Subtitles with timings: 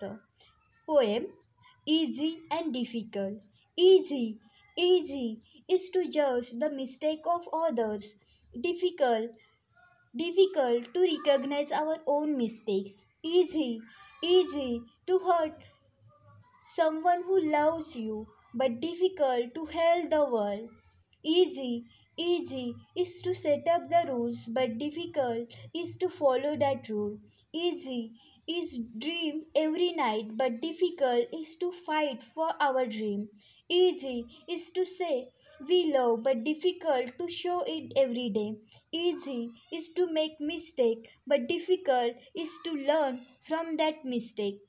[0.00, 0.20] The
[0.86, 1.26] poem
[1.86, 3.42] Easy and Difficult.
[3.76, 4.38] Easy,
[4.76, 8.16] easy is to judge the mistake of others.
[8.58, 9.30] Difficult,
[10.14, 13.04] difficult to recognize our own mistakes.
[13.22, 13.80] Easy,
[14.22, 15.54] easy to hurt
[16.66, 20.68] someone who loves you, but difficult to help the world.
[21.24, 21.86] Easy,
[22.18, 27.18] easy is to set up the rules, but difficult is to follow that rule.
[27.52, 28.12] Easy
[28.46, 33.28] is dream every night, but difficult is to fight for our dream.
[33.70, 35.30] Easy is to say
[35.66, 38.56] we love, but difficult to show it every day.
[38.92, 44.60] Easy is to make mistake, but difficult is to learn from that mistake.